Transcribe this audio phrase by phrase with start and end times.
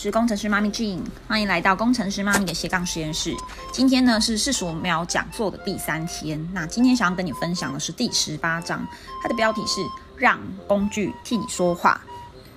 [0.00, 3.34] 是工程师妈咪 Jean，欢迎来到工程师妈咪的斜杠实验室。
[3.72, 8.86] 今天呢是四十五秒讲座的第三天，那今天想要跟你分享的是第十八章，
[9.20, 9.80] 它的标题是
[10.16, 10.38] 让
[10.68, 12.00] 工具替你说话。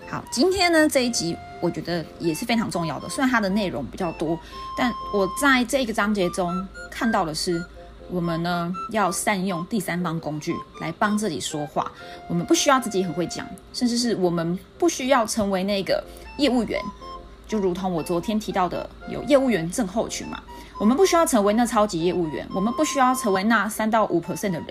[0.07, 4.39] 好，今天呢这一集我觉得也是非常重要的，虽然它的内容比较多，
[4.77, 7.59] 但我在这个章节中看到的是。
[8.09, 11.89] 我们呢要善用第三方工具来帮自己说话。
[12.27, 16.03] 我们不需要自己很会讲，甚至是我们不需要成为那个
[16.37, 16.77] 业务员。
[17.51, 20.39] 就如同我昨天提到的，有业务员症候群嘛。
[20.79, 24.67] 我们不需要成为那超级业务员，我们不需要成为那三到五 percent 的人。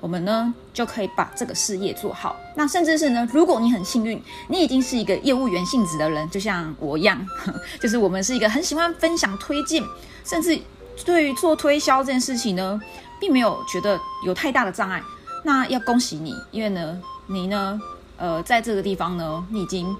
[0.00, 2.36] 我们呢就可以把这个事业做好。
[2.54, 7.20] 那甚至是呢，如果你很幸运，你已经是一个业务员性质的人，就像我一样，
[7.82, 9.82] 就是我们是一个很喜欢分享、推荐，
[10.24, 10.56] 甚至。
[11.02, 12.78] 对于做推销这件事情呢，
[13.18, 15.02] 并没有觉得有太大的障碍。
[15.42, 17.80] 那要恭喜你，因为呢，你呢，
[18.18, 19.96] 呃，在这个地方呢，你已经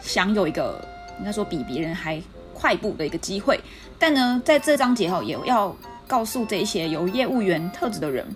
[0.00, 0.80] 享有一个
[1.18, 3.60] 应该说比别人还快步的一个机会。
[3.98, 5.74] 但呢，在这章节后，也要
[6.06, 8.26] 告诉这些有业务员特质的人，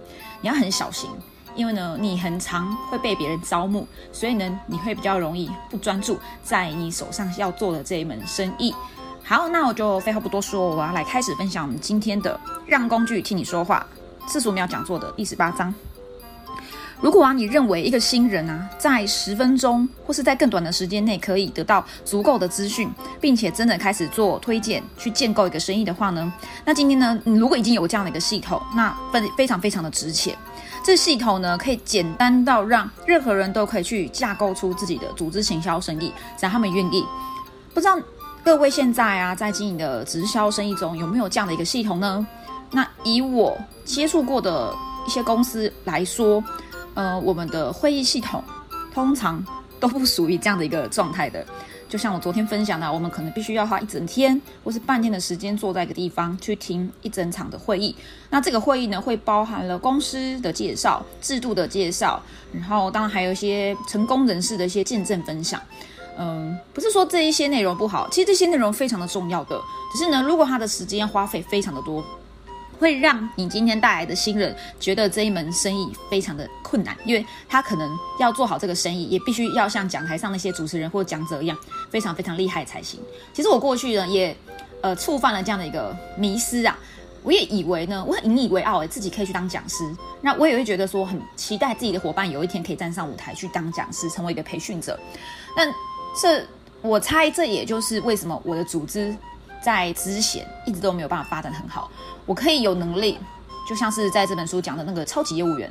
[0.40, 1.10] 你要很小心，
[1.54, 8.74] 因为呢，你很常会被别人招募，所以呢，你会比较容易不专注在你手上要做的这一门生意。
[9.22, 13.86] 好，那我就废话不多说，我要来开始分享我们今天的“让工具替你说话”
[14.26, 15.74] 四十五秒讲座的第十八章。
[17.00, 26.32] 如果啊，你认为一个新人啊，在十分钟或是在更短的时间内可以得到足够的资讯，并且真的开始做推荐，去建构一个生意的话呢，
[26.64, 30.36] 那今天呢，你如果已经有这样的一个系统，那非非常非常的值钱。
[30.84, 37.04] 这系统呢，可以简单到让任何人都可以去架构出自己的组织行销生意，只要他们愿意。
[37.74, 37.98] 不知道。
[38.44, 42.26] 各位现在啊，在经营的直销生意中，有没有这样的一个系统呢？
[42.70, 44.74] 那以我接触过的
[45.06, 46.42] 一些公司来说，
[46.98, 48.42] 呃，我们的会议系统
[48.92, 49.40] 通常
[49.78, 51.46] 都不属于这样的一个状态的。
[51.88, 57.94] 就像我昨天分享的，我们可能必须要花一整天或是半天的时间坐在一个地方去听一整场的会议。
[58.30, 62.20] 那这个会议呢，会包含了公司的介绍、制度的介绍，
[62.52, 65.62] 然后当然还有一些成功人士的一些见证分享。
[66.18, 69.56] 嗯，不是说这一些内容不好，其实这些内容非常的重要的，
[69.92, 72.04] 只是呢，如果他的时间花费非常的多，
[72.78, 77.90] 会让你今天带来的新人觉得这一门生意非常的困难，因为他可能
[78.20, 81.56] 要做好这个生意，也必须要像讲台上那些主持人或讲者一样，
[81.90, 83.00] 非常非常厉害才行。
[83.32, 84.36] 其实我过去呢，也
[84.80, 86.78] 呃触犯了这样的一个迷失啊，
[87.22, 89.84] 我也以为呢，我很引以为傲，自己可以去当讲师，
[90.20, 94.98] 那我也会觉得说，很期待自己的伙伴有一天可以站上舞台去当讲师，成为一个培训者，
[95.56, 95.72] 但。
[96.20, 96.44] 这
[96.82, 99.14] 我猜，这也就是为什么我的组织
[99.62, 101.90] 在之前一直都没有办法发展很好。
[102.26, 103.18] 我可以有能力，
[103.68, 105.70] 就像是在这本书讲的那个超级业务员，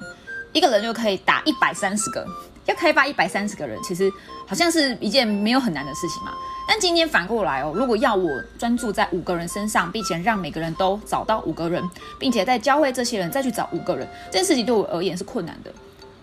[0.54, 2.26] 一个人就可以打一百三十个，
[2.66, 4.12] 要开发一百三十个人，其实
[4.48, 6.32] 好像是一件没有很难的事情嘛。
[6.68, 11.82] 但今天反过来哦，如果要我专注在五个人身上，并且让每个人都找到五个人，
[12.20, 15.72] 并且再教会这些人再去找五个人，这件事情对我而言是困难的。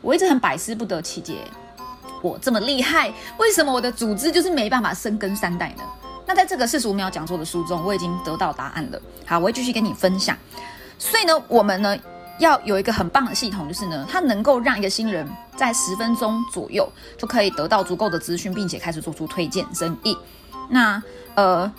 [0.02, 1.36] 我一直很百思不得其解。
[2.20, 5.82] 我这么厉害，为什么我的组织就是没办法生根三代呢？
[6.27, 9.01] 那在这个四十五秒讲座的书中，我已经得到答案了。
[9.27, 10.37] 好，我会继续跟你分享。
[10.99, 11.97] 所以呢，我们呢
[12.39, 20.17] 要有一个很棒的系统，就是呢，它能够让一个新人在十分钟左右就可以得到足够的资讯，并且开始做出推荐生意。
[20.71, 21.03] 那
[21.35, 21.71] 呃，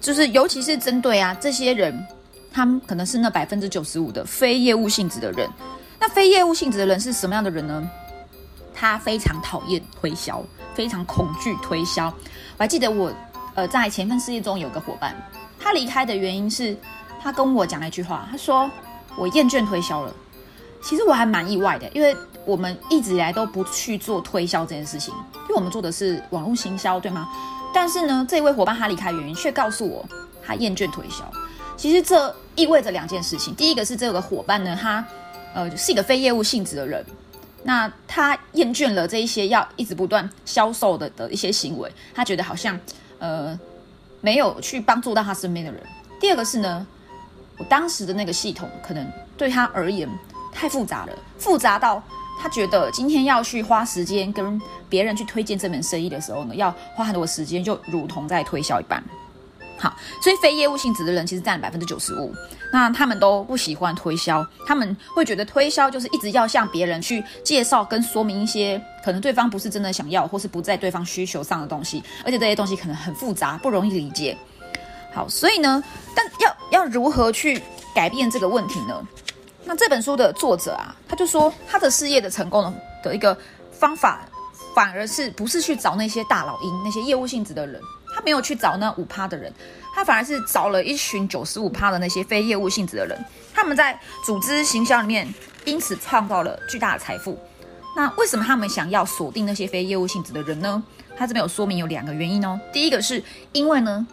[0.00, 2.06] 就是尤其是针对啊这些人，
[2.52, 5.48] 他们可能是那百分之九十五的非业务性质的人。
[5.98, 7.88] 那非业务性质的人是什么样的人呢？
[8.74, 10.42] 他非常讨厌推销，
[10.74, 12.06] 非常恐惧推销。
[12.06, 13.12] 我还记得我，
[13.60, 15.14] 呃，在前份事业中有个伙伴，
[15.58, 16.74] 他离开的原因是，
[17.22, 18.70] 他跟我讲了一句话，他说
[19.18, 20.14] 我厌倦推销了。
[20.82, 22.16] 其实我还蛮意外的，因为
[22.46, 25.12] 我们一直以来都不去做推销这件事情，
[25.42, 27.28] 因为我们做的是网络行销，对吗？
[27.74, 30.02] 但是呢，这位伙伴他离开原因却告诉我，
[30.42, 31.30] 他厌倦推销。
[31.76, 35.04] 其实这意味着两件事情，第一个是这个伙伴呢，他
[35.52, 37.04] 呃是一个非业务性质的人。
[37.62, 42.80] 那他厌倦了这一些要一直不断销售的的一些行为，他觉得好像
[43.20, 43.58] 呃
[44.20, 45.80] 没有去帮助到他身边的人。
[46.18, 46.86] 第二个是呢，
[47.56, 49.06] 我当时的那个系统可能
[49.36, 50.08] 对他而言
[50.52, 52.02] 太复杂了，复杂到
[52.42, 59.02] 他觉得今天要去花时间跟别人去推荐这门生意的时候呢，要花很多时间，就如同在推销一般。
[59.80, 62.34] 好，所以非业务性质的人其实占百分之九十五。
[62.70, 74.36] 那他们都不喜欢推销，他们会觉得推销就是一直要向别人去介绍跟说明一些可能对方不是真的想要，或是不在对方需求上的东西，而且这些东西可能很复杂，不容易理解。
[75.14, 75.82] 好，所以呢，
[76.14, 77.60] 但要要如何去
[77.94, 79.02] 改变这个问题呢？
[79.64, 82.72] 那这本书的作者啊，他就说他的事业的成功
[83.02, 83.36] 的一个
[83.72, 84.20] 方法，
[84.74, 87.80] 反而是不是去找那些大老鹰、那些业务性质的人。
[88.22, 89.52] 没有去找那五趴的人，
[89.94, 93.24] 他反而是找了一群九十五趴的那些非业务性质的人，
[93.54, 95.32] 他们在组织行销里面
[95.64, 97.38] 因此创造了巨大的财富。
[97.96, 100.82] 那为什么他们想要锁定那些非业务性质的人呢？
[101.16, 102.58] 他这边有说明有两个原因哦。
[102.72, 103.22] 第一个是
[103.52, 104.06] 因为呢，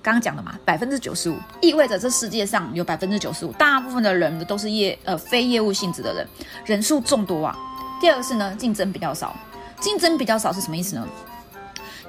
[0.00, 6.28] 刚刚讲的嘛，百分之九十五意味着这世界上有百分之九十五大部分的人都是业呃非业务性质的人，
[6.64, 7.58] 人数众多啊。
[8.00, 9.36] 第二个是呢，竞争比较少。
[9.80, 11.06] 竞争比较少是什么意思呢？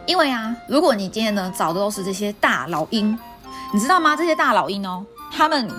[0.06, 3.18] 因为啊，如果你今天呢找的都是这些大老鹰，
[3.74, 4.16] 你知道吗？
[4.16, 5.69] 这些大老鹰哦，他们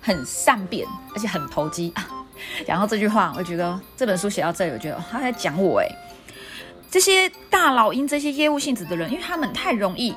[0.00, 2.06] 很善变，而且很投机啊。
[2.66, 5.86] 讲到这句话，我觉得这本书写到这里，我觉得他在讲我哎。
[6.90, 10.12] 这些大老鹰，这些业务性质的人，因为他们太容易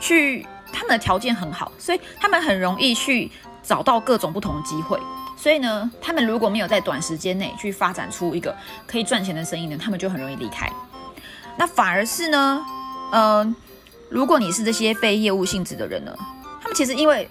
[0.00, 3.30] 去，他们的条件很好，所以他们很容易去
[3.62, 4.98] 找到各种不同的机会。
[5.36, 10.70] 所以呢，他们如果没有在短时间内去发展出一个可以赚钱的生意呢，他们就很容易离开。
[11.58, 12.64] 那反而是呢，
[13.14, 13.54] 呃，
[14.08, 16.12] 如果你是这些非业务性质的人呢，
[16.60, 17.28] 他们其实因为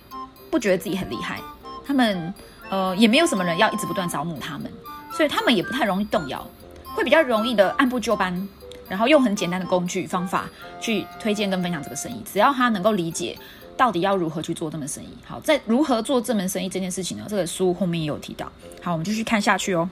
[0.49, 1.41] 不觉得自己很厉害，
[1.85, 2.33] 他们
[2.69, 4.71] 呃也没有什么人要一直不断招募他们，
[5.11, 6.47] 所以他们也不太容易动摇，
[6.95, 8.47] 会比较容易的按部就班，
[8.87, 10.49] 然后用很简单的工具方法
[10.79, 13.37] 去推荐跟分享这个生意，只要他能够理解。
[13.75, 15.07] 到底要如何去做这门生意？
[15.25, 17.25] 好，在如何做这门生意这件事情呢？
[17.27, 18.45] 这个书后面也有提到。
[18.83, 19.89] 好，我们继续看下去哦。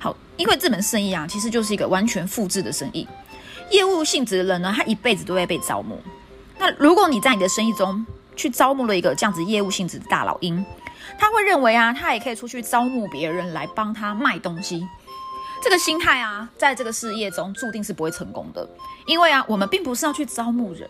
[0.00, 3.06] 好，因为这门生意啊，其实就是一个完全复制的生意。
[3.70, 5.98] 业务性质的人呢，他一辈子都会被招募。
[6.58, 8.04] 那如果你在你的生意中
[8.34, 10.64] 去招募了一个这样子业务性质的大老鹰，
[11.18, 14.86] 他会认为啊，他也可以出去招募别人来帮他卖东西。
[15.62, 18.68] 这个心态啊，在这个事业中注定是不会成功的。
[19.06, 20.88] 因为啊，我们并不是要去招募人。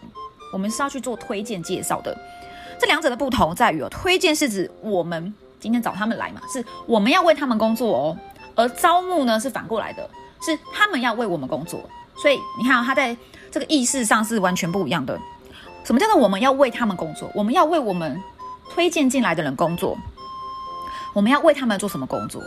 [0.53, 2.17] 我们是要去做推荐介绍的，
[2.81, 8.19] 这两者的不同在于哦，推荐是指我们今天找他们来嘛，是我们要为他们工作哦，
[8.55, 10.09] 而招募呢是反过来的，
[10.41, 11.81] 是他们要为我们工作。
[12.21, 13.17] 所以你看，他在
[13.51, 15.19] 这个意识上是完全不一样的。
[15.85, 17.31] 什么叫做我们要为他们工作？
[17.35, 18.21] 我们要为我们
[18.71, 19.97] 推荐进来的人工作。
[21.15, 22.43] 我们要为他们做什么工作？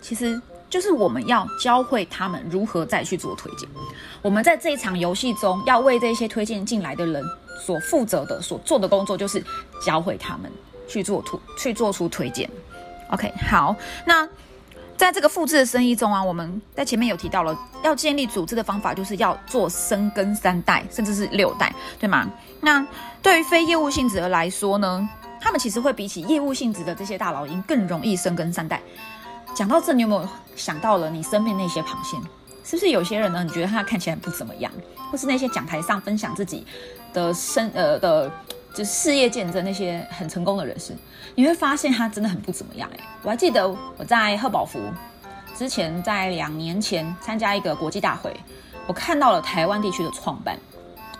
[0.00, 3.68] 其实就是我们要教会他们如何再去做推荐。
[4.22, 7.22] 我们在这一场游戏中要为这些推荐进来的人。
[7.56, 9.42] 所负责的、所做的工作就是
[9.80, 10.50] 教会他们
[10.88, 12.50] 去做图、去做出推荐。
[13.10, 13.74] OK，好，
[14.04, 14.28] 那
[14.96, 22.30] 在这个复制的生意中啊，我们在前面有提到了，要建立组织的方法就是要做深耕三代，甚至是六代，对吗？
[22.60, 22.86] 那
[23.22, 25.08] 对于非业务性质的来说呢，
[25.40, 28.80] 他们其实会比起业务性质的这些大老鹰更容易深耕三代。
[29.54, 32.16] 讲到这，你有没有想到了你身边那些螃蟹？
[32.64, 33.44] 是不是有些人呢？
[33.44, 34.72] 你觉得他看起来不怎么样，
[35.10, 36.66] 或是那些讲台上分享自己？
[37.12, 38.28] 的生呃的，
[38.74, 40.92] 就是事业见证那些很成功的人士，
[41.36, 42.98] 你会发现他真的很不怎么样哎。
[43.22, 44.80] 我还记得我在贺宝福
[45.56, 48.34] 之前，在两年前参加一个国际大会，
[48.88, 50.58] 我看到了台湾地区的创办，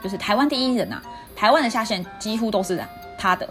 [0.03, 1.01] 就是台湾第一人呐，
[1.37, 2.85] 台湾的下线几乎都是
[3.17, 3.49] 他的。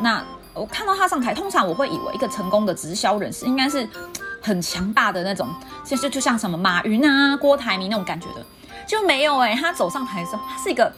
[0.00, 0.24] 那
[0.54, 3.86] 我看到他上台，通常我会以为一个成功的直销人士应该是
[4.40, 5.46] 很强大的那种，
[5.84, 8.42] 就就就像什么马云啊、郭台铭那种感觉的，
[8.86, 9.54] 就没有哎。
[9.54, 10.90] 他走上台的时候，他是一个。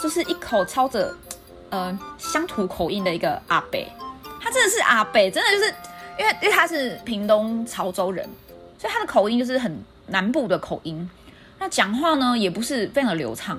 [0.00, 1.14] 就是一口操着，
[1.70, 3.90] 呃，乡土口音的一个阿北，
[4.40, 5.74] 他真的是阿北，真的就是
[6.18, 8.28] 因为因为他是屏东潮州人，
[8.76, 11.08] 所以他的口音就是很南部的口音。
[11.58, 13.58] 那讲话呢也不是非常的流畅，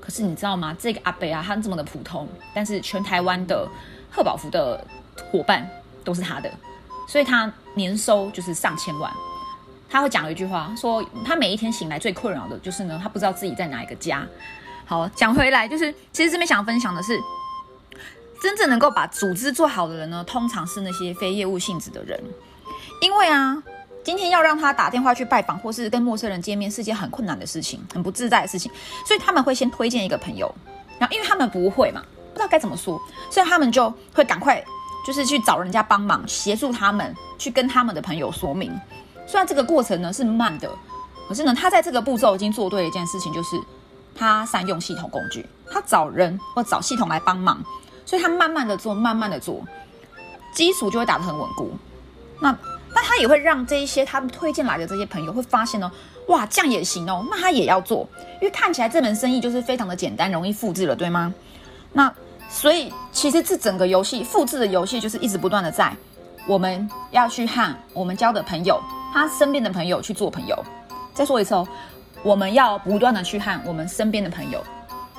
[0.00, 0.74] 可是你知道吗？
[0.78, 3.68] 这个阿北啊，他这么的普通，但是全台湾的
[4.10, 4.82] 贺宝福的
[5.30, 5.68] 伙伴
[6.02, 6.50] 都是他的，
[7.06, 9.12] 所以他年收就是上千万。
[9.88, 14.26] 他会讲一句话，说他每一天醒来最困扰的就是呢，他不知道自己在哪一个家。
[14.88, 17.20] 好，讲回来，就是其实这边想分享的是，
[18.40, 22.22] 真正能够把组织做好的人呢，通常是那些非业务性质的人。
[23.02, 23.60] 因为啊，
[24.04, 28.70] 今天要让他打电话去拜访，或是跟陌生人见面，是件很困难的事情，很不自在的事情。
[29.04, 30.54] 所以他们会先推荐一个朋友，
[31.00, 32.00] 然后因为他们不会嘛，
[32.32, 32.96] 不知道该怎么说，
[33.28, 34.64] 所以他们就会赶快
[35.04, 38.72] 就是去找人家帮忙，协助他们去跟他们的朋友说明。
[39.26, 40.70] 虽然这个过程呢是慢的，
[41.28, 43.60] 可是呢，他在这个步骤已经做对了一件事情，就是。
[44.16, 47.62] 他善用系统工具，他找人或找系统来帮忙，
[48.04, 49.62] 所以他慢慢的做，慢慢的做，
[50.52, 51.70] 基础就会打得很稳固。
[52.40, 52.56] 那
[52.94, 55.90] 那他也会让这一些他们推荐来的这些朋友会发现哦，
[56.28, 58.08] 哇，这样也行哦，那他也要做，
[58.40, 61.32] 因为看起来这门生意就是非常的简单，容易复制了，对吗？
[61.92, 62.12] 那
[62.48, 65.94] 所以其实这整个游戏复制的游戏就是一直不断的在，
[66.46, 68.80] 我们要去和我们交的朋友，
[69.12, 70.56] 他身边的朋友去做朋友。
[71.12, 71.66] 再说一次哦。
[72.22, 74.62] 我们要不断的去和我们身边的朋友、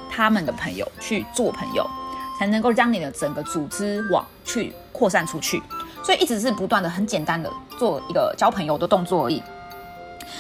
[0.10, 1.90] 他们的朋友去做朋友，
[2.38, 5.62] 才能够将你的整个组织网去扩散出去。
[6.04, 9.42] 所以一直是不断的、很简单的做一个交朋友的动作而已。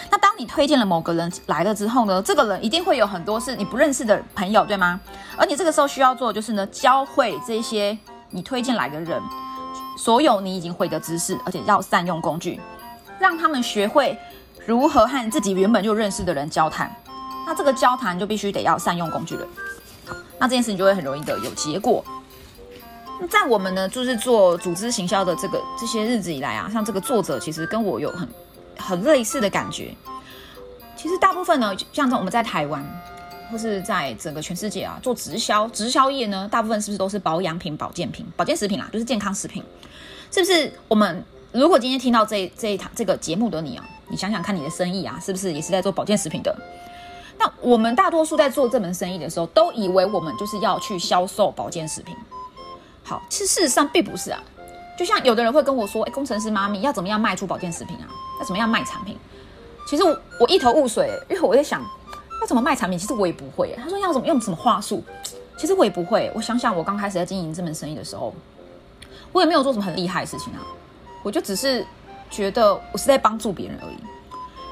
[0.09, 4.99] 那当你推荐了某个人来了之后呢，这个人一定会有很多是你不认识的朋友，对吗？
[5.37, 7.97] 而你这个时候需要做的就是呢，教会这些
[8.29, 9.21] 你推荐来的人
[9.97, 12.59] 所有你已经会的知识，而且要善用工具，
[13.19, 14.17] 让他们学会
[14.67, 16.93] 如何和自己原本就认识的人交谈。
[17.45, 19.47] 那这个交谈就必须得要善用工具了。
[20.37, 22.03] 那这件事情就会很容易的有结果。
[23.29, 28.27] 在我们呢，就是做组织行销的这个这些日子以来啊，像这个作者其实跟我有很
[28.77, 29.95] 很类似的感觉。
[30.97, 32.85] 其实大部分呢，像在我们在台湾，
[33.49, 39.63] 或是在整个全世界啊，做直销直销业呢，大部分是不是都是保养品、保健品、保健食品啦，就是健康食品？
[40.29, 40.69] 是不是？
[40.89, 46.55] 我们如果今天听到这这一堂这个节目的你啊，你想想看你的生意啊，是不是也是在做保健食品的？
[47.39, 52.15] 那我们大多数在做这门生意的时候，都以为我们就是要去销售保健食品。
[53.03, 54.41] 好，其实事实上并不是啊。
[54.97, 58.09] 就像有的人会跟我说：“哎，工程师妈咪要怎么样卖出保健食品啊？
[58.39, 59.15] 要怎么样卖产品？”
[59.87, 61.81] 其实我我一头雾水，因为我在想
[62.41, 63.77] 要怎么卖产品，其实我也不会。
[63.81, 65.03] 他说要怎么用什么话术，
[65.57, 66.31] 其实我也不会。
[66.33, 68.33] 我想想，我刚开始在经营这门生意的时候，
[69.31, 70.65] 我也没有做什么很厉害的事情啊。
[71.21, 71.85] 我就只是
[72.29, 73.97] 觉得我是在帮助别人而已。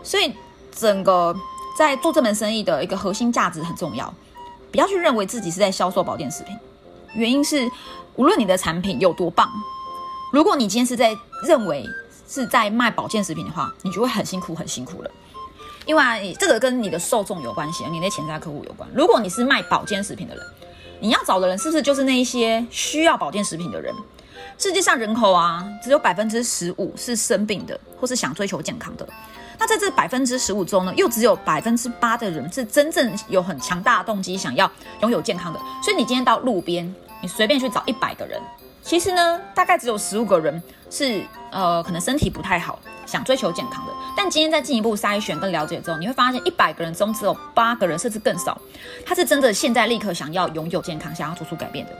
[0.03, 0.33] 所以
[0.71, 1.35] 整个。
[1.77, 4.13] 在做这门生意的一个核心价值很重要，
[4.71, 6.57] 不要去认为自己是在销售保健食品。
[7.15, 7.69] 原因是，
[8.15, 9.51] 无论你的产品有多棒，
[10.31, 11.85] 如果你今天是在认为
[12.29, 15.11] 是在卖保健食品的话，你就会很辛苦很辛苦了。
[15.85, 18.89] 因为这个跟你的受众有关系，你的潜在客户有关。
[18.95, 20.45] 如果你是卖保健食品的人，
[21.01, 23.93] 你要找的人是不是就是那一些需要保健食品的人？
[24.57, 29.07] 世界上人口啊，只有百分之十五是生病的，或是想追求健康的。
[29.59, 34.69] 那在这百分之十五中呢，又只有百分之八的人是真正有很强大的动机想要
[35.01, 35.59] 拥有健康的。
[35.83, 38.41] 所以你今天到路边，你随便去找一百个人，
[38.81, 41.21] 其实呢，大概只有十五个人是
[41.51, 43.91] 呃可能身体不太好，想追求健康的。
[44.15, 48.59] 但今天在进一步筛选跟了解之后，你会发现一百个人中只有八个人，甚至更少，
[49.05, 51.91] 他是真的现在立刻想要拥有健康，想要做出改变的。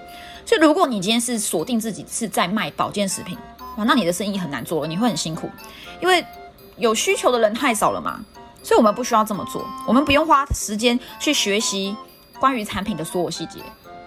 [0.46, 3.38] 所以如果你今天是锁定自己是在卖保健食品，
[3.78, 5.50] 哇，那你的生意很难做了，你会很辛苦，
[6.02, 6.26] 因为。
[6.78, 8.20] 有需求的人太少了嘛，
[8.62, 9.66] 所以我们不需要这么做。
[9.88, 11.96] 我们不用花时间去学习
[12.38, 13.62] 关于产品的所有细节。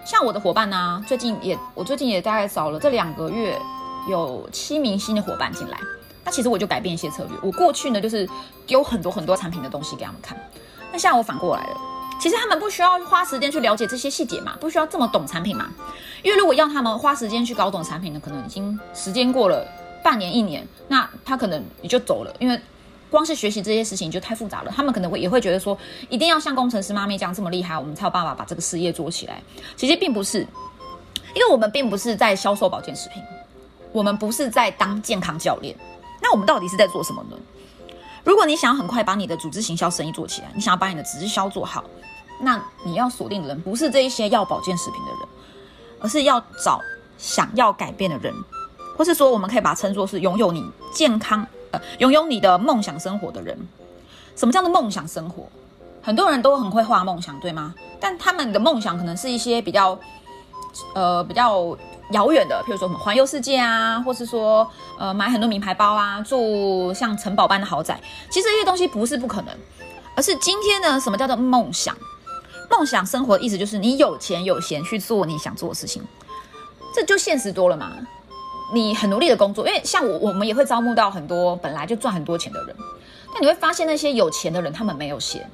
[0.05, 3.59] 像我的伙伴呢，最近也我最近也大概找了这两个月，
[4.07, 5.79] 有七名新的伙伴进来。
[6.23, 7.35] 那其实我就改变一些策略。
[7.41, 8.29] 我过去呢，就是
[8.67, 10.37] 丢很多很多产品的东西给他们看。
[10.91, 11.77] 那现在我反过来了，
[12.19, 15.69] 其实他们不需要花时间去了解这些细节嘛，不需要这么懂产品嘛。
[16.21, 19.65] 因为如果要他们花时间去搞懂产品呢，可能已经时间过了。
[20.01, 22.57] 半年一年，那他可能也就走了，因为
[23.09, 24.71] 光是学习这些事情就太复杂了。
[24.73, 29.43] 他们可能会也会觉得说，一定要像工程师妈咪这样这么厉害，我们才有办法把这个事业做起来。
[29.75, 30.39] 其实并不是，
[31.35, 33.21] 因为我们并不是在销售保健食品，
[33.91, 35.75] 我们不是在当健康教练。
[36.21, 37.35] 那我们到底是在做什么呢？
[38.29, 41.83] 如果你想很快把你的组织行销生意做起来，你想要把你的直销做好，
[42.39, 45.19] 那你要锁定的人不是这一些要保健食品的人，
[45.99, 46.79] 而是要找
[47.17, 48.31] 想要改变的人。
[48.95, 53.57] 或是说，我们可以把它称作是拥有你健康呃，拥有你的梦想生活的人。
[54.35, 55.49] 什么叫做梦想生活？
[56.03, 57.73] 很多人都很会画梦想，对吗？
[57.99, 59.99] 但他们的梦想可能是一些比较
[60.93, 61.77] 呃比较
[62.11, 67.99] 遥远的，譬如说什么环游世界啊，或是说呃买很多名牌包啊，住像城堡般的豪宅。
[68.29, 69.55] 其实这些东西不是不可能，
[70.15, 71.95] 而是今天呢，什么叫做梦想？
[72.69, 76.03] 梦想生活的意思就是你有钱有闲去做你想做的事情，
[76.93, 77.91] 这就现实多了嘛。
[78.71, 82.75] 你很努力的工作，因为像我，我们也会招募到很多本来就赚很多钱的人，
[83.33, 85.49] 但你会发现那些有钱的人他们没有闲，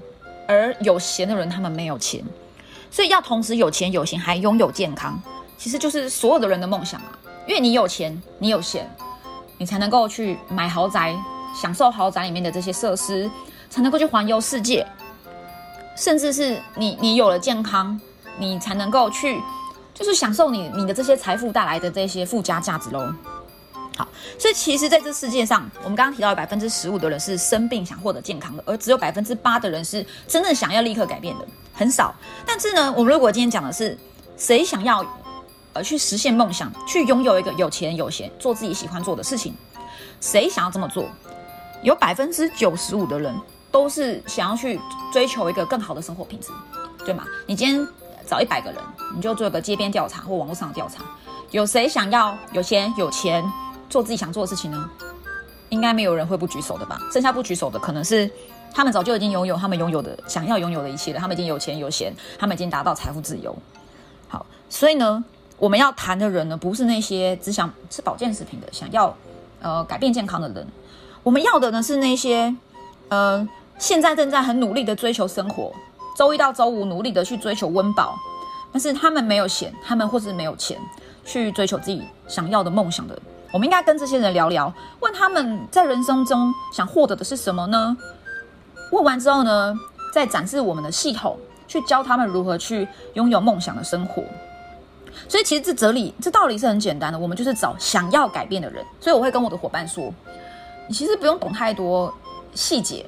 [0.46, 2.22] 而有闲的人他们没有钱，
[2.96, 5.22] 所以要同时有钱有闲还拥有健康，
[5.58, 7.12] 其实就是所有的人的梦想啊。
[7.46, 8.90] 因为你有钱，你有闲，
[9.58, 11.14] 你才能够去买豪宅，
[11.54, 13.30] 享受豪宅里面的这些设施，
[13.70, 14.88] 才能够去环游世界，
[15.98, 18.00] 甚至是你你有了健康，
[18.38, 19.42] 你才能够去。
[19.94, 23.14] 就是享受你你的这些财富带来的这些附加价值喽。
[23.98, 32.14] 好，所以其实在这世界上，我们刚刚提到百分之十五的人是生病想获得健康的，而只有百分之八的人是真正想要立刻改变的，很少。
[32.46, 33.98] 但是呢，我们如果今天讲的是
[34.38, 35.06] 谁想要
[35.74, 39.56] 呃去实现梦想，去拥有一个有钱有闲，做自己喜欢做的事情，
[40.20, 41.08] 谁想要这么做？
[41.82, 43.34] 有百分之九十五的人
[43.72, 44.80] 都是想要去
[45.14, 46.50] 追求一个更好的生活品质，
[47.06, 47.24] 对吗？
[47.48, 47.88] 你今天。
[48.28, 48.82] 找一百个人，
[49.16, 51.04] 你就做个街边调查或网络上的调查，
[51.52, 53.46] 有谁想要有钱有钱
[53.90, 54.90] 做自己想做的事情呢？
[55.70, 57.00] 应该没有人会不举手的吧？
[57.12, 58.30] 剩下不举手的，可能是
[58.74, 63.56] 他们早就已经拥有他们拥有的想要拥有的一切了，他们已经有钱有闲，他们已经达到财富自由。
[64.28, 65.24] 好，所以呢，
[65.58, 69.14] 我们要谈的人呢，不是那些只想吃保健食品的，想要
[69.62, 70.66] 呃改变健康的人，
[71.24, 72.56] 我们要的呢是那些
[73.10, 73.48] 呃
[73.80, 75.74] 现在正在很努力的追求生活，
[76.16, 78.16] 周一到周五努力的去追求温饱，
[78.72, 80.80] 但是他们没有闲，他们或是没有钱
[81.26, 83.20] 去追求自己想要的梦想的。
[83.52, 87.96] 我们应该跟这些人聊聊，问他们在人生中想获得的是什么呢？
[88.92, 89.74] 问完之后呢，
[90.14, 91.38] 再展示我们的系统，
[91.68, 94.24] 去教他们如何去拥有梦想的生活。
[95.28, 98.86] 所以其实这哲理、这道理是很简单的，我们就是找想要改变的人。
[99.00, 100.14] 所以我会跟我的伙伴说，
[100.88, 102.14] 你其实不用懂太多
[102.54, 103.06] 细节，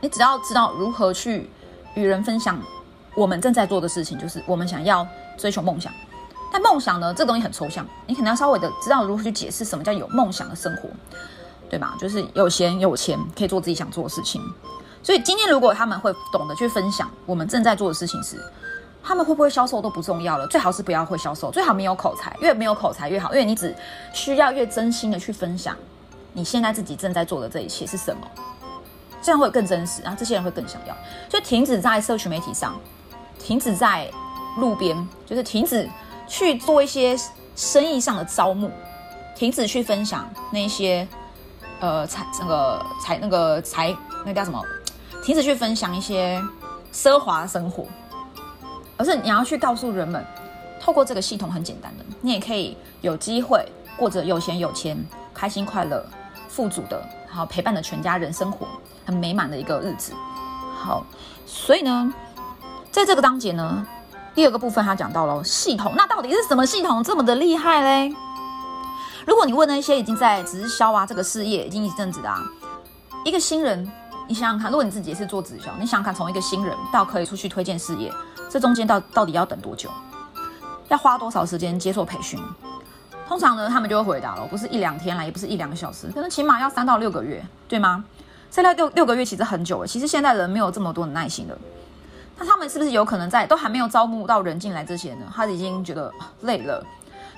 [0.00, 1.50] 你只要知道如何去
[1.94, 2.58] 与人分享
[3.14, 5.92] 我们正在做的事情，就是我们想要追求梦想。
[6.52, 10.88] 但梦想呢，这东西很抽象，你可能要稍微的知道如何去解释什么叫有梦想的生活，
[11.70, 11.96] 对吧？
[11.98, 14.42] 就是有闲有钱，可以做自己想做的事情。
[15.02, 18.36] 所以今天如果他们会懂得去分享我们正在做的事情时，
[19.02, 23.74] 他们会不会销售都不重要了，最好是不要会销售，最好没有口才，越没有口才越好，因为你只
[24.12, 25.74] 需要越真心的去分享
[26.34, 28.20] 你现在自己正在做的这一切是什么，
[29.22, 30.94] 这样会更真实，然后这些人会更想要。
[31.30, 32.78] 就停止在社群媒体上，
[33.38, 34.08] 停止在
[34.58, 35.88] 路边，就是停止。
[36.32, 37.14] 去做一些
[37.54, 38.70] 生意上的招募，
[39.36, 41.06] 停止去分享那些
[41.78, 44.64] 呃财那个财那个财那叫什么？
[45.22, 46.42] 停止去分享一些
[46.90, 47.84] 奢华生活，
[48.96, 50.24] 而是你要去告诉人们，
[50.80, 53.62] 透过这个系统很简单的，你也可以有机会
[53.98, 54.96] 过着有钱有钱、
[55.34, 56.02] 开心快乐、
[56.48, 58.66] 富足的，好陪伴的全家人生活
[59.04, 60.14] 很美满的一个日子。
[60.74, 61.04] 好，
[61.44, 62.10] 所以呢，
[62.90, 63.86] 在这个章节呢。
[64.34, 68.14] 第二个部分，他讲到了系统，那到底是什么系统这么的厉害嘞？
[69.26, 72.40] 如果你问那些已经在直销啊这个事业已经一阵子的啊，
[73.24, 73.86] 一个新人，
[74.26, 78.10] 你想想看，如果你自己也是做直销，你想想看，从一个新人到可以出去推荐事业，
[78.48, 79.90] 这中间到到底要等多久？
[80.88, 82.40] 要花多少时间接受培训？
[83.28, 88.02] 通常呢，他们就会回答了，不是一两天啦，也不是一两个小时，可能起码要三到六个月，对吗？
[88.50, 91.56] 现在六六个月其实很久了，其实现在人没有这么多的耐心了。
[92.42, 95.26] 那他们是不是有可能在都还没有招募到人进来之前呢？
[95.32, 96.84] 他已经觉得累了，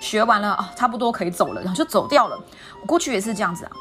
[0.00, 2.38] 学完了啊，差不多可以走了，然后就走掉了。
[2.80, 3.72] 我过去也是这样子啊，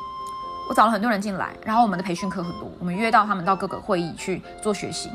[0.70, 5.10] 我找了很多人进来，然后我们的培训课很多，我们约到他们到各个会议去做学习，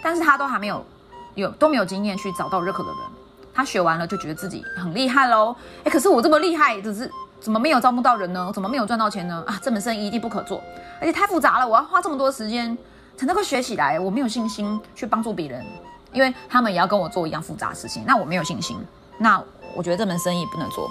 [0.00, 0.86] 但是他都还没有
[1.34, 2.98] 有都没有经验去找到认可的人。
[3.52, 8.48] 他学完了就觉得自己很厉害喽，哎，可是我这么厉害，只是怎么没有招募到人呢？
[8.54, 9.42] 怎么没有赚到钱呢？
[9.44, 10.62] 啊，这门生意一定不可做，
[11.00, 12.78] 而且太复杂了，我要花这么多时间。
[13.16, 15.64] 才能够学起来，我没有信心去帮助别人，
[16.12, 18.76] 因为他们也要跟我做一样复杂的事情，那我没有信心，
[19.18, 19.42] 那
[19.74, 20.90] 我觉得这门生意不能做，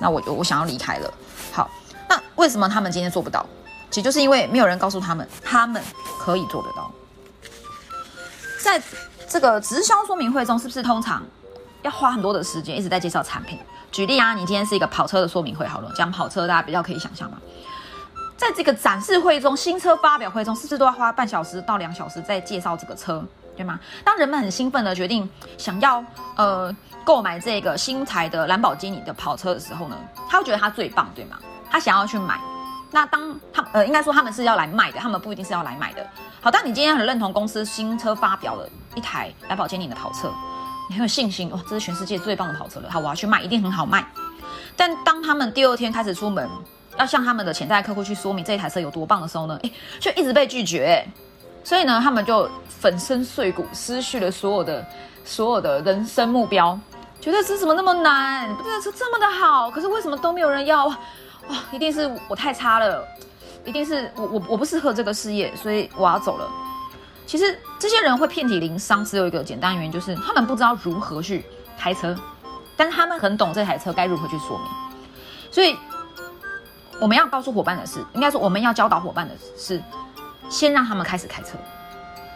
[0.00, 1.12] 那我我想要离开了。
[1.52, 1.70] 好，
[2.08, 3.44] 那为什么他们今天做不到？
[3.90, 5.82] 其实就是因为没有人告诉他们，他们
[6.18, 6.90] 可以做得到。
[8.62, 8.80] 在
[9.28, 11.22] 这个直销说明会中，是不是通常
[11.82, 13.58] 要花很多的时间一直在介绍产品？
[13.90, 17.36] 举例啊，你今天是一个跑车的说明会，好了，讲跑车大家比较可以想象嘛。
[18.42, 23.24] 在这个展示会中，新车发表会中，是不是都要花半小时到两小时在介绍这个车，
[23.56, 23.78] 对吗？
[24.04, 26.74] 当人们很兴奋的决定想要呃
[27.04, 29.96] 购买这个新台的兰博基尼的跑车的时候呢，
[30.28, 31.38] 他会觉得它最棒，对吗？
[31.70, 32.40] 他想要去买。
[32.90, 36.04] 那当他呃应该说他们是要来卖的，他们不一定是要来买的。
[36.40, 40.28] 好，当你今天很认同公司新车发表了一台兰博基尼的跑车，
[40.88, 44.04] 你很有信心哇，这是全世界最棒的跑车了，好，我要去卖，一定很好卖。
[44.76, 46.50] 但当他们第二天开始出门，
[46.98, 51.02] 要向他们的潜在客户去说明这台车有多棒的时候呢，哎，却一直被拒绝，
[51.64, 54.86] 所以呢，他们就粉身碎骨，失去了所有的
[55.24, 56.78] 所有的人生目标，
[57.20, 58.48] 觉得这怎么那么难？
[58.58, 60.86] 这个车这么的好，可是为什么都没有人要？
[60.86, 60.96] 哇，
[61.72, 63.02] 一定是我太差了，
[63.64, 66.48] 一定是我我我不适合这个事业，所以我要走了。
[67.26, 71.44] 其实这些人会遍体鳞伤，只有一个简单原因，就是他们不知道如何去
[71.78, 72.14] 开车，
[72.76, 74.66] 但他们很懂这台车该如何去说明，
[75.50, 75.74] 所以。
[77.02, 79.82] 我们要告诉伙伴的是，应该说我们要教导伙伴的是，
[80.48, 81.58] 先让他们开始开车，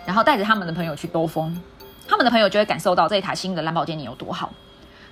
[0.04, 1.56] 然后带着他们的朋友去兜风，
[2.08, 4.50] 他们的朋友就会感受到这一台新的兰博基尼有多好，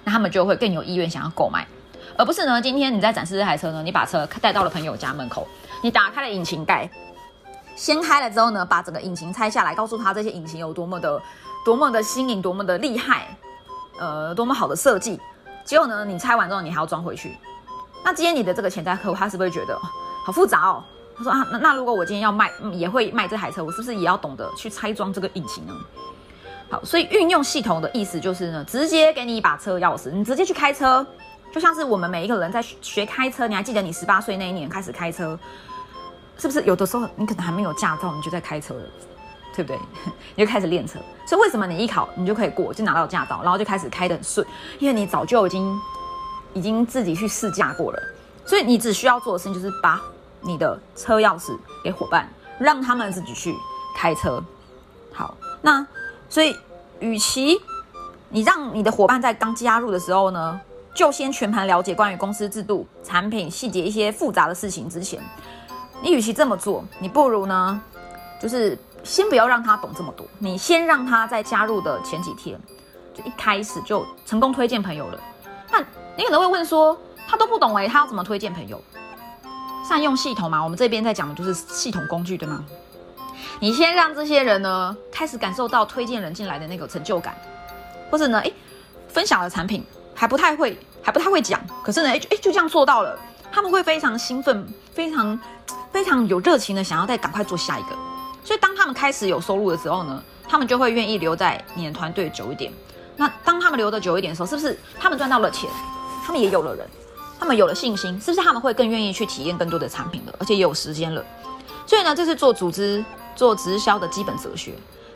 [0.03, 1.64] 那他们就会更有意愿想要购买，
[2.19, 5.47] 而不是呢，今天你在展示这台车呢，你把车带到了朋友家门口，
[5.83, 6.90] 你打开了引擎盖，
[7.77, 11.23] 掀开了之后呢，把整个引擎拆下来，告诉他这些引擎有多么的、
[11.64, 13.29] 多么的新颖、多么的厉害，
[14.01, 15.21] 呃，多么好的设计，
[15.64, 17.38] 结果呢，你拆完之后你还要装回去。
[18.05, 19.77] 那今天你的这个潜在客户，他是不是觉得
[20.27, 20.85] 好复杂哦？
[21.17, 25.73] 他说啊，那那如果我今天要卖，也会卖这台车，我是不是也要懂得去拆装这个引擎呢？
[26.69, 31.07] 好，所以运用系统的意思就是呢，直接给你一把车钥匙，你直接去开车，
[31.51, 33.49] 就像是我们每一个人在学开车。
[33.49, 35.38] 你还记得你十八岁那一年开始开车，
[36.37, 38.83] 是不是有的时候你可能还没有驾照，你就在开车了，
[39.57, 39.79] 对不对？
[40.37, 40.99] 你就开始练车。
[41.27, 44.47] 所以为什么你一考你就可以过，就拿到驾照，然后就开始开得很顺？
[44.79, 45.75] 因为你早就已经。
[46.55, 48.03] 已经自己去试驾过了，
[48.47, 50.01] 所以你只需要做的事情就是把
[50.40, 53.55] 你的车钥匙给伙伴，让他们自己去
[53.97, 54.43] 开车。
[55.12, 55.87] 好，那
[56.29, 56.57] 所以，
[57.01, 57.61] 与其
[58.29, 60.61] 你让你的伙伴在刚加入的时候呢，
[60.95, 65.21] 就先全盘了解关于公司制度、产品细节一些复杂的事情之前，
[66.03, 67.81] 你与其这么做，你不如呢，
[68.40, 72.61] 就是先不要让他懂这么多，你先让他在加入的前几天，
[73.14, 75.21] 就一开始就成功推荐朋友了。
[76.16, 76.96] 你可能会问说，
[77.27, 78.83] 他都不懂诶，他要怎么推荐朋友？
[79.87, 82.64] 善用系统嘛，我们这边在讲的就是系统工具，对吗？
[83.61, 87.35] 你先让这些人呢开始感受到推荐人进来的那个成就感，
[88.11, 88.53] 或者呢，诶，
[89.09, 93.18] 分享的产品还不太会，还不太会讲，可是呢，诶，诶，就这样做到了，
[93.53, 95.38] 他们会非常兴奋，非常
[95.92, 97.90] 非常有热情的想要再赶快做下一个。
[98.44, 102.72] 所以当他们开始有收入的时候呢，他们就会愿意留在你的团队久一点。
[103.16, 105.70] 那当他们留的久一点的时候，是不是他们赚到了钱，
[106.25, 106.89] 他们也有了人，
[107.39, 111.25] 他们有了信心，是不是他们会更愿意去体验更多的产品了，而且也有时间了？
[111.87, 113.05] 所以呢，这是做组织。
[113.37, 114.73] 做直销的基本哲学，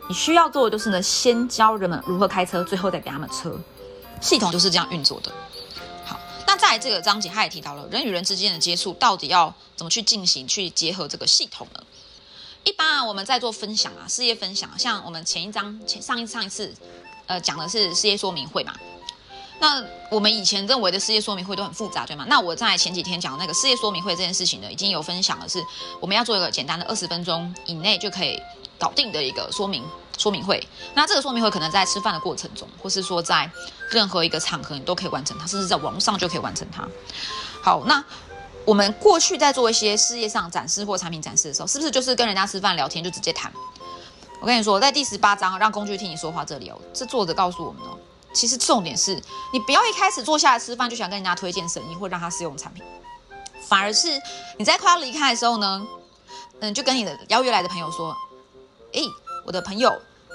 [0.09, 3.57] 你需要做的就是呢，先教人们如何开车，最后再给他们车。
[4.19, 5.31] 系统就是这样运作的。
[6.03, 11.81] 好，那在这个章节，他也提到了人与人之间的接触到底要怎么去进行，去结合这个系统呢？
[12.65, 16.75] 一般啊，我们在做分享啊，事业分享，像我们前一章前上一上一次，
[17.25, 18.73] 呃，讲的是事业说明会嘛。
[19.59, 22.25] 那我们以前认为的事业说明会都很复杂，对吗？
[22.27, 25.61] 那我在前几天讲那个事业说明会这件事情呢，已经有分享的是，
[25.99, 28.41] 我们要做一个简单的二十分钟以内就可以
[28.79, 29.83] 搞定的一个说明
[30.17, 30.65] 说明会。
[30.93, 33.51] 那这个说明会可能在吃饭的过程中，或是说在
[33.89, 36.87] 任何一个场合你都可以完成它，甚至在网上就可以完成它。
[37.61, 38.01] 好，那
[38.63, 43.51] 我们过去在做一些事业上展示或产品展示的时候，是不是就是跟人家吃饭聊天就直接谈？
[44.39, 47.97] 我跟你说，在第十八章让工具替你说话这里哦，这作者告诉我们哦。
[48.33, 52.83] 其实重点是你不要一开始坐下来吃饭就想跟人家推荐生意或让他试用产品，
[53.67, 54.21] 反而是
[54.57, 55.85] 你在快要离开的时候呢，
[56.59, 58.15] 嗯，就跟你的邀约来的朋友说，
[58.93, 59.03] 诶，
[59.45, 59.91] 我的朋友，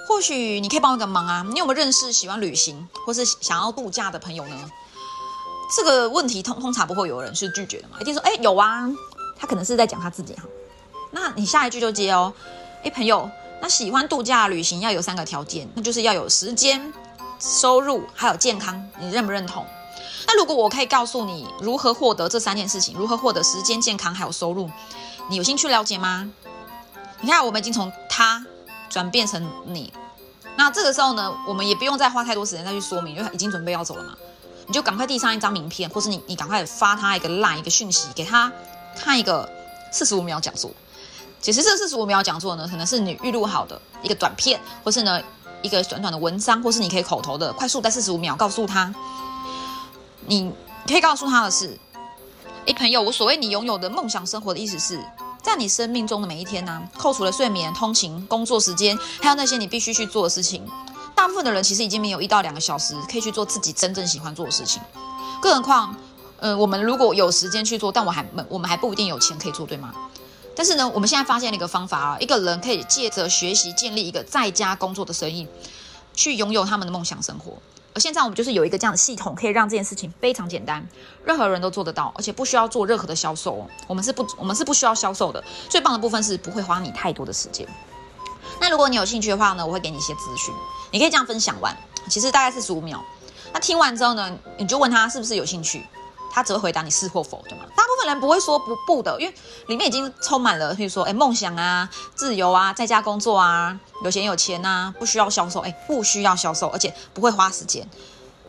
[0.09, 4.71] 或许你可以帮我个忙啊，你有没有认识喜欢旅行或是想要度假的朋友呢？
[5.77, 8.91] 这个问题通通常不会有人是拒绝的嘛，一定说，诶，有啊，
[9.39, 10.43] 他可能是在讲他自己哈，
[11.13, 12.33] 那你下一句就接哦，
[12.83, 13.31] 诶，朋友，
[13.63, 16.93] 那喜欢度假旅行要有三个条件，那就是要有时间。
[17.39, 19.67] 收入还有健康，你认不认同？
[20.27, 24.71] 那如果我可以告诉你如何获得这三件事情，如何获得时间、健康还有收入，
[25.29, 26.31] 你有兴趣了解吗？
[27.21, 28.45] 你看，我们已经从他
[28.89, 29.93] 转变成你，
[30.57, 34.15] 那这个时候呢，我们也不用再花太多时间再去说明，因为已经准备要走了嘛。
[34.67, 38.51] 你就赶快递上一张名片，或是你你赶快发他一个 line 一个讯息，给他
[38.97, 39.47] 看一个
[39.93, 40.71] 四十五秒讲座。
[41.41, 45.21] 其实这四十五秒讲座呢，可能是你预录好的一个短片，或是呢。
[45.65, 48.95] 一个短短的文章，或是你可以口头的，快速在四十五秒告诉他。
[50.27, 50.53] 你
[50.87, 51.79] 可以告诉他的是：
[52.67, 55.03] 诶，朋友，我所谓你拥有的梦想生活的意思是，
[55.43, 60.69] 在你生命中的每一天呢，扣除了睡眠、通勤、工作时间，还有那些你必须去做的事情，
[61.15, 64.83] 大部分的人其实已经没有一到两个小时可以去做自己真正喜欢做的事情。
[65.41, 65.97] 更何况，
[66.41, 69.95] 呃，我们如果有时间去做，但我还我们还不一定有钱可以做，对吗？
[70.57, 75.49] 但是呢，我们现在发现了一个方法啊，一个人可以借着学习建立一个在家工作的生意，
[76.15, 77.59] 去拥有他们的梦想生活。
[77.95, 80.85] 而现在我们就是有一个这样的系统，可以让这件事情非常简单，
[81.25, 83.69] 任何人都做得到，而且不需要做任何的销售。
[83.87, 85.43] 我们是不，我们是不需要销售的。
[85.69, 87.67] 最棒的部分是不会花你太多的时间。
[88.61, 90.53] 那如果你有兴趣的话呢，我会给你一些资讯，
[90.91, 91.77] 你可以这样分享完，
[92.09, 93.01] 其实大概四十五秒。
[93.53, 95.87] 那听完之后呢，你就问他是不是有兴趣。
[96.35, 97.65] 他只会回答你是或否，对吗？
[97.77, 99.33] 大部分人不会说不不的，因为
[99.69, 107.89] 里面已经充满了，比如说，哎，梦想啊，自由啊，在家工作啊，有钱有钱呐，不需要销售，哎，不需要销售，而且不会花时间。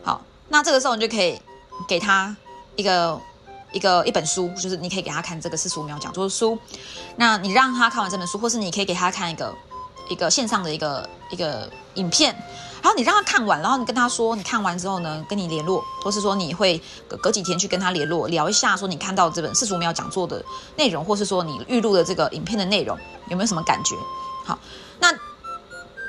[0.02, 1.40] 好，那这个时候你就可以
[1.86, 2.36] 给他
[2.74, 3.20] 一个
[3.70, 6.58] 一个一本书，就是你可以给他看这个四十五秒讲座的书。
[7.14, 9.54] 那你让他看完这本书，或是你可以给他看一个
[10.08, 12.34] 一个线上的一个一个影片。
[12.82, 20.44] 然后你让他看完，然后你跟他说，你看完之后呢，跟你联络，或是说你会隔隔几天去跟他联络，聊一下，说你看到这本四十五秒讲座的
[20.76, 22.96] 内容，或是说你预录的这个影片的内容，
[23.28, 23.96] 有没有什么感觉？
[24.44, 24.58] 好，
[25.00, 25.12] 那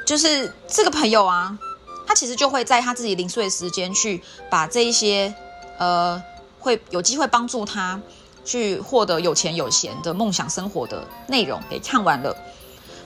[0.06, 1.58] 就是这个朋友啊，
[2.06, 5.34] 他其实就会在他自己零碎的时间去把这一些
[5.80, 6.22] 呃，
[6.60, 8.00] 会有机会帮助他
[8.46, 12.36] 去获得有钱有闲的梦想生活的内容给看完了。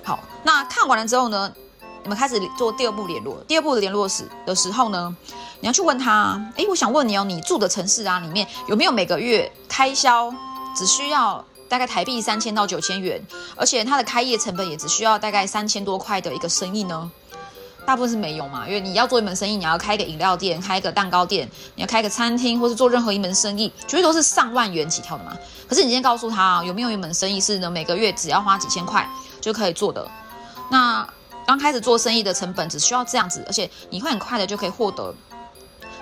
[0.03, 1.53] 好，那看完了之后呢？
[2.03, 5.15] 你们开始做第二步联络，第二步的联络时的时候呢，
[5.59, 10.33] 你要去问他，哎，我想问你哦，你住的城市啊，里面有没有每个月开销
[10.75, 13.21] 只需要大概台币三千到九千元，
[13.55, 17.11] 而且它的开业成本也只需要大概三千多块的一个生意呢？
[17.85, 25.35] 大部分是没有嘛，因为你要做一门生意，你要开一个饮料店，开一个蛋糕店，你要开一个餐厅，或是做任何一门生意，绝对都是上万元起跳的嘛。
[25.67, 29.07] 可是你今天告诉他，有没有一门生意是呢，每个月只要花几千块
[29.39, 30.07] 就可以做的？
[30.69, 31.05] 那
[31.45, 35.13] 刚开始做生意的成本只需要这样子，而且你会很快的就可以获得，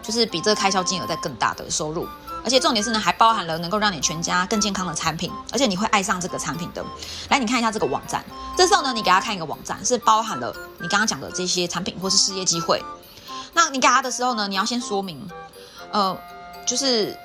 [0.02, 2.08] 就是比这个开销金额在更大的收入。
[2.42, 6.84] 而且重点是呢，还包含了能够让你全家更健康的产品，而且你会爱上这个产品的。
[7.28, 8.24] 来，你看一下这个网站。
[8.58, 12.82] 这时候呢，你给他看一个网站，是包含了你刚刚讲的这些产品或是事业机会。
[13.54, 15.22] 那你给他的时候呢，你要先说明，
[15.92, 16.18] 呃，
[16.66, 17.18] 就是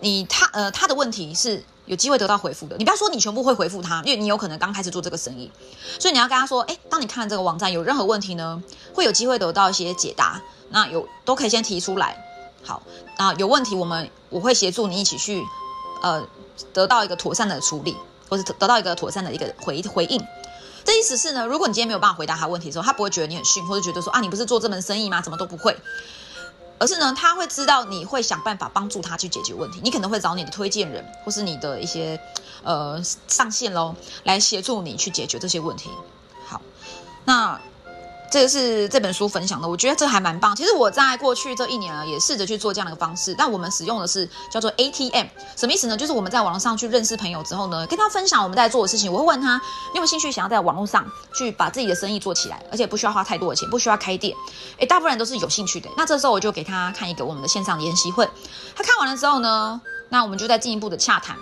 [0.00, 2.76] 你他呃他的问题是有机会得到回复的。
[2.76, 5.50] 你不要说你全部会回复他，因为你有可能刚开始做这个生意，
[5.98, 8.62] 所以你要跟他说，哎，当你看这个网站有任何问题呢，
[8.94, 10.40] 会有机会得到一些解答。
[10.70, 12.16] 那有都可以先提出来。
[12.64, 12.82] 好，
[13.18, 15.44] 啊，有问题我们我会协助你一起去，
[16.02, 16.26] 呃，
[16.72, 17.94] 得到一个妥善的处理，
[18.28, 20.20] 或者得到一个妥善的一个回回应。
[20.82, 25.20] 这意思是呢，如果你今天没有办法回答他问题的时候，他不会觉得你很逊，或者觉得说啊，你不是做这门生意吗？
[25.20, 25.76] 怎么都不会，
[26.78, 29.80] 而是呢，他会知道你会想办法帮助他去解决问题。
[29.82, 32.20] 你可能会找你的推荐人，或是你的一些
[32.62, 35.90] 呃上线喽，来协助你去解决这些问题。
[36.46, 36.60] 好，
[37.24, 37.60] 那。
[38.34, 40.56] 这个是这本书分享的，我觉得这还蛮棒。
[40.56, 43.32] 其实我在过去这一年啊，也试着去做这样的一个方式。
[43.38, 45.96] 但我们使用的是叫做 ATM，什么意思呢？
[45.96, 49.12] 就是我们在网络上去认识朋友之后呢，跟他分享我们在做的事情。
[49.12, 54.34] 我会问他，你有没有兴趣想要在网络上去把自己的生意做起来，而且不需要花太多的钱，不需要开店。
[54.78, 55.88] 诶，大部分人都是有兴趣的。
[55.96, 58.28] 那这时候我就给他看一个我们的线上研习会。
[58.74, 61.36] 他看完了之后呢，那我们就在进一步的洽谈。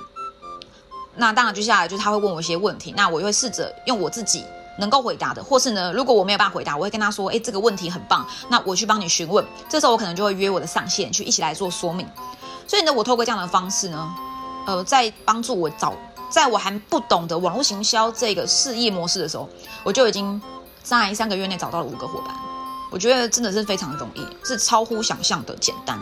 [1.17, 4.45] 那当然接下来就是他会问我一些问题，那我会试着用我自己。
[4.79, 9.45] 能够回答的，或是呢，如果我没有办法回答，我会跟他说，哎，这个问题很棒，那我去帮你询问。
[9.69, 12.09] 这时候我可能就会约我的上线去一起来做说明。
[12.67, 14.15] 所以呢，我透过这样的方式呢，
[14.67, 15.93] 呃，在帮助我找，
[16.31, 19.49] 在我还不懂得网络行销这个事业模式的时候，
[19.85, 20.41] 我就已经
[20.83, 22.35] 在三个月内找到了五个伙伴。
[22.93, 25.99] 我觉得真的是非常容易，是超乎想象的简单。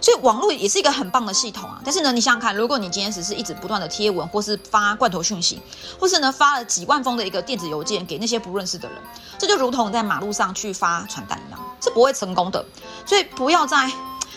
[0.00, 5.60] 所以网络也是一个很棒的系统啊，但是呢，你想想看，如果你今天只是一直不断的贴文，或是发罐头讯息，
[6.00, 8.98] 或是呢发了几万封的一个电子邮件给那些不认识的人，
[9.38, 12.64] 这就如同在马路上去发传单一样，是不会成功的。
[13.06, 13.92] 所以不要再，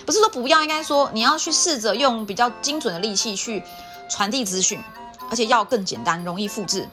[0.05, 3.63] 不是说不要，应该说你要去试着用比较精准的利器去
[4.07, 4.79] 传递资讯，
[5.31, 6.87] 而且要更简单、容易复制。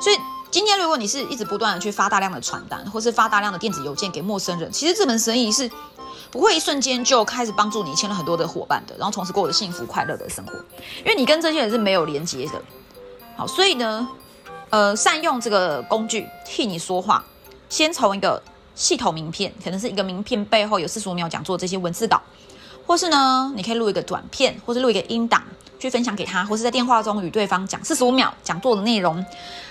[0.00, 0.16] 所以
[0.56, 5.70] 今天如果你是一直不断的去发大量的传单，或是发大量的电子邮件给陌生人，其实这门生意是。
[6.30, 10.52] 不会一瞬间就开始帮助你签了很多的伙伴的，然后从此过着幸福快乐的生活，
[11.00, 12.60] 因为你跟这些人是没有连接的。
[13.36, 14.08] 好，所以呢，
[14.70, 17.24] 呃，善用这个工具替你说话，
[17.68, 18.42] 先从一个
[18.74, 22.20] 系统名片，可能是一个名片背后有四十五秒讲座这些文字稿，
[22.86, 25.42] 或是呢，你可以录一个短片，或是录一个音档
[25.78, 29.24] 去分享给他，或是在电话中与对方讲四十五秒讲座的内容。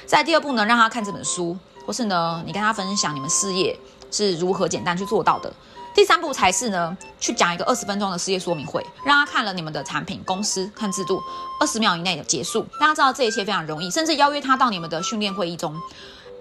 [0.06, 3.78] 在第二步呢，让他看这本书，或是呢，你跟他分享你们事业
[4.12, 5.52] 是如何简单去做到的。
[5.96, 11.22] 第三步才是呢，去讲一个二十分钟的事业说明会，让他看了你们的产品、公司、看制度，
[11.60, 12.65] 二十秒以内的结束。
[12.80, 15.74] 大家知道这一切非常容易，甚至邀约他到你们的训练会议中，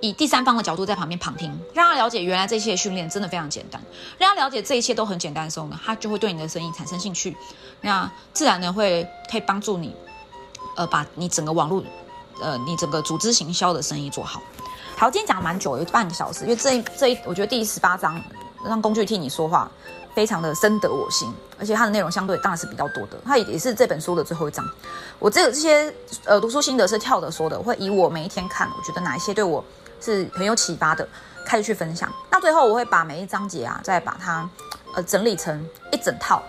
[0.05, 3.83] 以第三方的角度在旁边旁听，让他了解原来这些训练真的非常简单，
[4.19, 7.35] 让他了解这一切都很简单的时候呢，他就会对你的生意产生兴趣，
[7.81, 9.97] 那自然呢会可以帮助你，
[10.77, 11.83] 呃，把你整个网络，
[12.43, 14.43] 呃，你整个组织行销的生意做好。
[14.95, 18.23] 好，今天讲蛮久，有半个小时，因为这一这一，我觉得第十八章。
[18.67, 19.71] 让工具替你说话，
[20.15, 23.19] 非常的深得我心，而且它的内容相对当然是比较多的。
[23.23, 24.65] 它也是这本书的最后一章。
[25.19, 29.63] 我这这些呃读书心得是跳着说的，会以我每一天看，我觉得哪一些对我
[30.01, 31.07] 是很有启发的，
[31.45, 32.11] 开始去分享。
[32.31, 34.49] 那最后我会把每一章节啊，再把它
[34.95, 36.43] 呃整理成一整套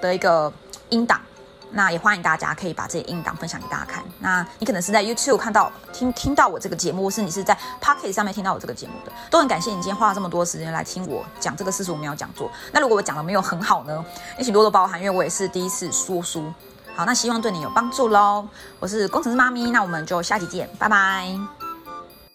[0.00, 0.52] 的一个
[0.88, 1.20] 音档。
[1.68, 4.02] 那也欢迎大家可以把这些音档分享给大家看。
[4.20, 12.48] 那你可能是在 YouTube 看到听听到我这个节目，或是你是在 Pocket 上面听到我这个节目的，都很感谢你今天花了这么多时间来听我讲这个四十五秒讲座。
[12.72, 14.02] 那如果我讲的没有很好呢，
[14.38, 16.50] 也请多多包涵，因为我也是第一次说书。
[16.94, 18.46] 好，那希望对你有帮助喽。
[18.78, 21.55] 我是工程师妈咪，那我们就下期见，拜拜。